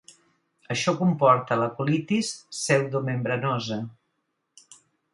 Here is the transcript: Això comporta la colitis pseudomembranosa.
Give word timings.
Això 0.75 0.93
comporta 1.01 1.59
la 1.65 1.69
colitis 1.77 2.33
pseudomembranosa. 2.57 3.81